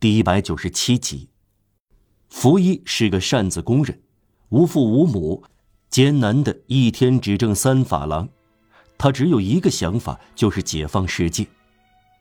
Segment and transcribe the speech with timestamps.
[0.00, 1.28] 第一百九十七集。
[2.28, 4.00] 福一是个擅自工人，
[4.50, 5.42] 无父无母，
[5.90, 8.28] 艰难的一天只挣三法郎。
[8.96, 11.44] 他只有一个想法，就是解放世界。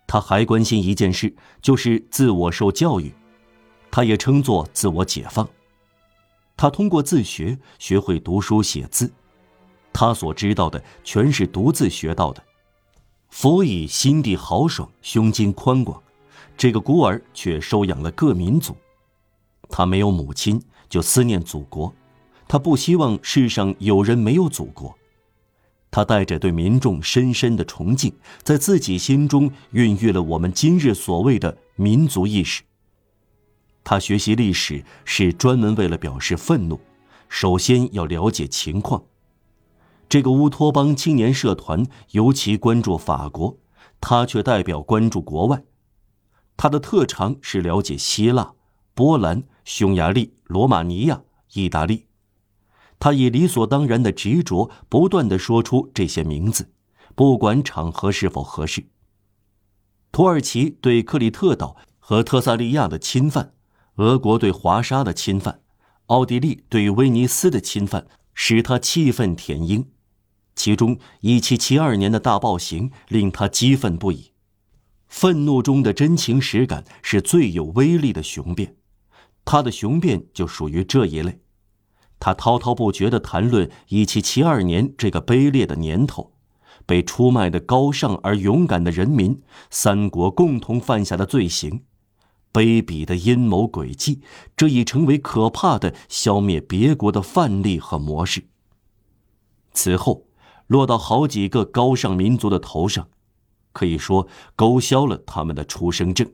[0.08, 3.14] 他还关心一件事，就是自我受教育。
[3.92, 5.48] 他也称作自我解放。
[6.56, 9.14] 他通过自学学会读书写字。
[9.94, 12.44] 他所知道的全是独自学到的。
[13.30, 16.02] 福以心地豪爽，胸襟宽广。
[16.58, 18.76] 这个孤儿却收养了各民族。
[19.70, 21.94] 他没有母亲，就思念祖国。
[22.48, 24.98] 他不希望世上有人没有祖国。
[25.92, 32.64] 他带着对民众深深的崇敬，在自己心中孕育了我们今日所谓的民族意识。
[33.84, 36.80] 他学习历史是专门为了表示愤怒，
[37.30, 39.04] 首先要了解情况。
[40.10, 43.58] 这个乌托邦青年社团尤其关注法国，
[44.02, 45.64] 他却代表关注国外。
[46.58, 48.54] 他的特长是了解希腊、
[48.94, 51.22] 波兰、匈牙利、罗马尼亚、
[51.54, 52.08] 意大利。
[53.00, 56.72] 他以理所当然的执着，不断的说出这些名字，
[57.14, 58.88] 不管场合是否合适。
[60.12, 63.54] 土耳其对克里特岛和特萨利亚的侵犯，
[63.98, 65.60] 俄国对华沙的侵犯，
[66.08, 69.92] 奥地利对威尼斯的侵犯，使他气愤填膺。
[70.56, 74.32] 其中，1772年的大暴行令他激愤不已。
[75.08, 78.76] 愤怒中的真情实感是最有威力的雄辩，
[79.46, 81.42] 他的雄辩就属于这一类。
[82.20, 86.34] 他滔滔不绝地谈论1772年这个卑劣的年头，
[86.86, 91.84] 被出卖的高尚而勇敢的人民，三国共同犯下的罪行，
[92.52, 94.22] 卑鄙的阴谋诡计，
[94.56, 98.46] 这已成为可怕的消灭别国的范例和模式。
[99.74, 100.26] 此后，
[100.66, 103.08] 落到好几个高尚民族的头上，
[103.78, 106.28] 可以说勾销了他们的出生证。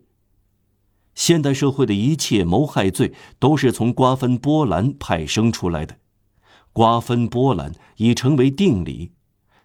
[1.13, 5.97] 现代社会的一切谋害罪都是从瓜分波兰派生出来的，
[6.71, 9.11] 瓜分波兰已成为定理。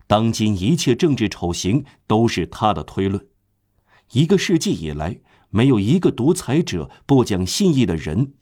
[0.09, 3.25] 当今一切政治丑行都是他的推论。
[4.13, 8.33] 一个世纪以来，没有一个独裁者不讲信义的人，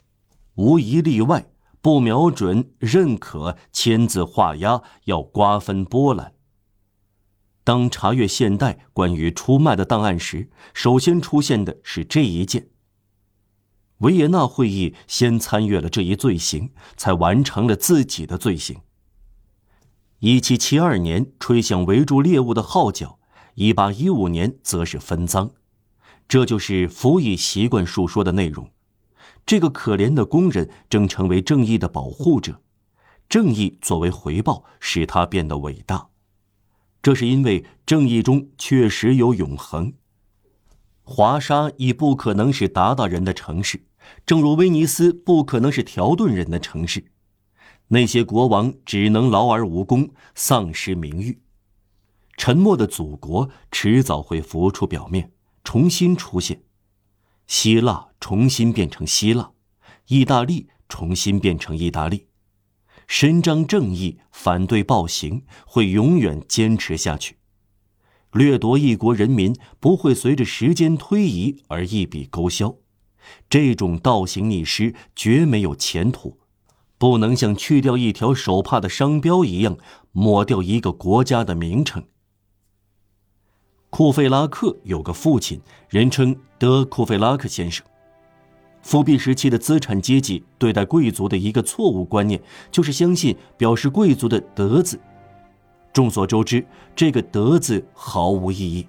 [0.54, 1.46] 无一例外
[1.82, 6.32] 不瞄准、认可、签字画押要瓜分波兰。
[7.66, 12.68] 当查阅现代关于出卖的档案时，首先出现的是这一件。
[13.98, 18.76] 维也纳会议先参阅了这一罪行，才完成了自己的罪行。
[20.20, 23.18] 一七七二年吹响围住猎物的号角，
[23.56, 25.50] 一八一五年则是分赃，
[26.28, 28.70] 这就是辅以习惯述说的内容。
[29.44, 32.60] 这个可怜的工人正成为正义的保护者，
[33.28, 36.10] 正义作为回报使他变得伟大。
[37.06, 39.92] 这是因为正义中确实有永恒。
[41.04, 43.86] 华沙已不可能是鞑靼人的城市，
[44.26, 47.12] 正如威尼斯不可能是条顿人的城市。
[47.86, 51.38] 那些国王只能劳而无功，丧失名誉。
[52.36, 55.30] 沉默的祖国迟早会浮出表面，
[55.62, 56.64] 重新出现。
[57.46, 59.52] 希腊重新变成希腊，
[60.08, 62.26] 意大利重新变成意大利。
[63.06, 67.36] 伸张正义，反对暴行，会永远坚持下去。
[68.32, 72.76] 掠夺一国人民不会随着时间推移而一笔勾销，
[73.48, 76.38] 这种倒行逆施绝没有前途，
[76.98, 79.78] 不能像去掉一条手帕的商标一样
[80.12, 82.04] 抹掉一个国家的名称。
[83.88, 87.86] 库费拉克有个父亲，人称德库费拉克先生。
[88.86, 94.96] 复辟时期的资产阶级对待贵族的一个错误观念，就是相信表示贵族的“德”字。
[95.92, 96.64] 众所周知，
[96.94, 98.86] 这个“德”字毫无意义，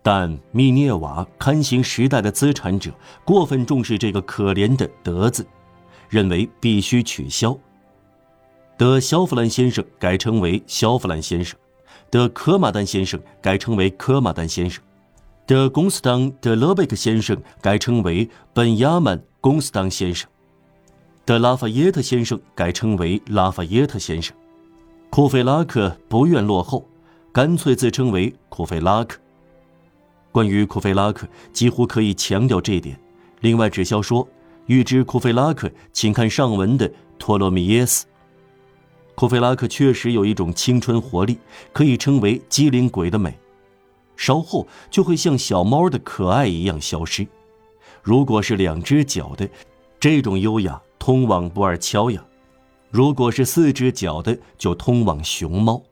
[0.00, 2.90] 但密涅瓦刊行时代的资产者
[3.22, 5.46] 过分重视这个可怜的“德”字，
[6.08, 7.54] 认为必须取消。
[8.78, 11.58] 德肖弗兰先生改称为肖弗兰先生，
[12.08, 14.82] 德科马丹先生改称为科马丹先生，
[15.50, 20.30] 德公斯当德勒贝克先生改称为本亚曼公斯当先生，
[21.24, 24.32] 德拉法耶特先生改称为拉法耶特先生。
[25.10, 26.86] 库菲拉克不愿落后，
[27.32, 29.18] 干脆自称为库菲拉克。
[30.30, 32.96] 关于库菲拉克，几乎可以强调这一点。
[33.40, 34.28] 另外，只消说，
[34.66, 36.88] 欲知库菲拉克，请看上文的
[37.18, 38.06] 托洛米耶斯。
[39.16, 41.36] 库菲拉克确实有一种青春活力，
[41.72, 43.36] 可以称为机灵鬼的美，
[44.20, 47.26] 稍后就会像小猫的可爱一样消失。
[48.02, 49.48] 如果是两只脚的，
[49.98, 52.22] 这种优雅通往不二乔亚。
[52.90, 55.82] 如果是四只脚的，就通往熊猫。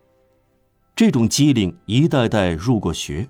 [0.95, 3.27] 这种机灵一代代入过学，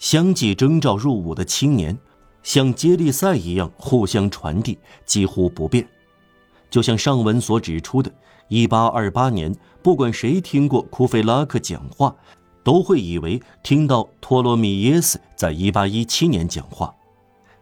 [0.00, 1.96] 相继征召入伍的青年，
[2.42, 4.76] 像接力赛一样互相传递，
[5.06, 5.86] 几乎不变。
[6.68, 8.10] 就像上文所指出的
[8.48, 12.16] ，1828年，不管谁听过库菲拉克讲话，
[12.64, 16.92] 都会以为听到托洛米耶斯在1817年讲话。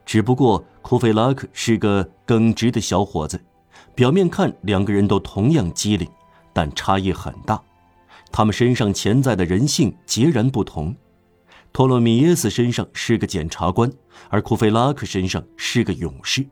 [0.07, 3.39] 只不过库菲拉克是个耿直的小伙子，
[3.95, 6.09] 表面看两个人都同样机灵，
[6.53, 7.63] 但差异很大。
[8.31, 10.97] 他们身上潜在的人性截然不同。
[11.73, 13.91] 托洛米耶斯身上是个检察官，
[14.29, 16.47] 而库菲拉克身上是个勇士。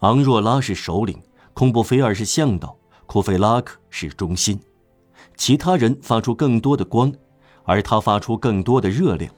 [0.00, 1.18] 昂若拉是首领，
[1.54, 4.60] 孔布菲尔是向导，库菲拉克是中心。
[5.36, 7.12] 其他人发出更多的光，
[7.64, 9.32] 而他发出更多的热量。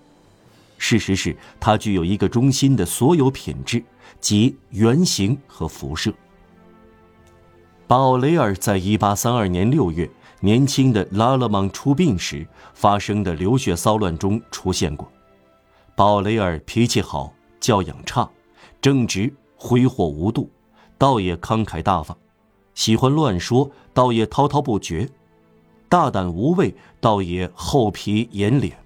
[0.77, 3.83] 事实是他具有一个中心的所有品质，
[4.21, 6.13] 即圆形和辐射。
[7.87, 10.11] 巴奥雷尔在1832年6月。
[10.41, 15.11] 年轻的拉勒芒出殡时发生的流血骚乱中出现过。
[15.97, 18.31] 鲍雷尔脾气好，教养差，
[18.81, 20.49] 正直，挥霍无度，
[20.97, 22.17] 倒也慷慨大方；
[22.73, 25.09] 喜欢乱说，倒也滔滔不绝；
[25.89, 28.77] 大胆无畏，倒也厚皮严脸。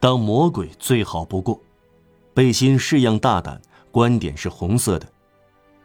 [0.00, 1.60] 当魔鬼最好不过，
[2.34, 3.60] 背心式样大胆，
[3.90, 5.06] 观点是红色的，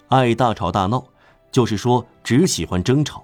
[0.08, 1.04] 爱大吵大闹，
[1.52, 3.24] 就是说只喜欢争吵。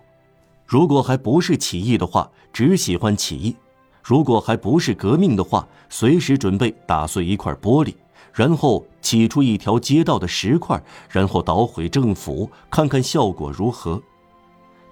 [0.66, 3.56] 如果还不是起义的话，只喜欢起义；
[4.04, 7.96] 如果还不是革命的话，随时准备打碎一块玻璃，
[8.34, 14.02] 然后起出一条街道的石块，然后捣毁政府，看看效果如何。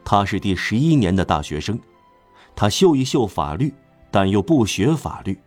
[0.03, 1.79] 他是第十一年的大学生，
[2.59, 3.73] 他秀一秀法律，
[4.11, 5.39] 但又不学法律。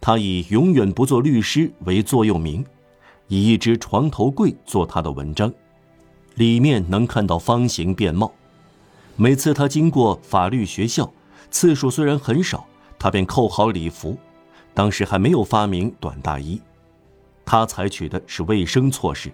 [0.00, 2.66] 他以永远不做律师为座右铭，
[3.28, 5.54] 以一只床头柜做他的文章，
[6.34, 8.32] 里面能看到方形变貌。
[9.14, 11.08] 每次他经过法律学校，
[11.48, 12.66] 次数虽然很少，
[12.98, 14.18] 他便扣好礼服。
[14.74, 16.60] 当时还没有发明短大衣，
[17.44, 19.30] 他采取的是卫生措施。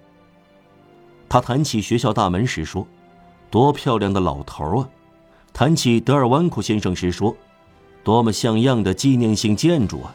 [1.27, 2.87] 他谈起学校大门时说
[3.51, 4.89] ：“多漂亮的老头啊！”
[5.55, 7.35] 谈起德尔湾库先生时说
[8.03, 10.13] ：“多么像样的纪念性建筑啊！”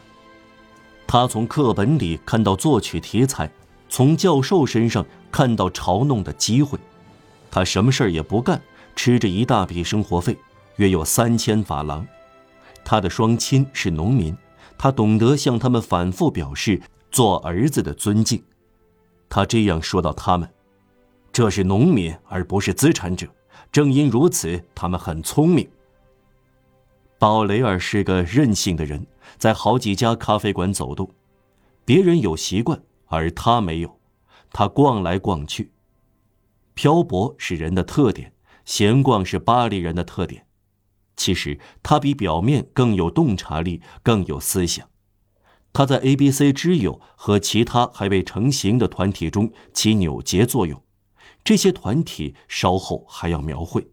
[1.08, 3.50] 他从课本里看到作曲题材，
[3.88, 6.78] 从教授身上看到嘲弄的机会。
[7.50, 8.60] 他什么事儿也不干。
[8.96, 10.36] 吃着一大笔生活费，
[10.76, 12.06] 约有三千法郎。
[12.84, 14.36] 他的双亲是农民，
[14.76, 18.42] 他懂得向他们反复表示做儿子的尊敬。
[19.30, 20.46] 他这样说到他们
[21.32, 23.26] ：“这是农民，而不是资产者。
[23.72, 25.68] 正因如此，他们很聪明。”
[27.18, 29.06] 鲍雷尔是个任性的人，
[29.38, 31.10] 在好几家咖啡馆走动。
[31.84, 33.98] 别人有习惯，而他没有。
[34.52, 35.72] 他逛来逛去。
[36.74, 38.32] 漂泊是人的特点。
[38.66, 40.46] 闲逛是巴黎人的特点，
[41.16, 44.86] 其实他比表面更有洞察力，更有思想。
[45.72, 50.80] 他在 A、B、C 之友和其他还未成型的团体中起扭结作用，
[51.44, 53.86] 这些团体稍后还要描绘。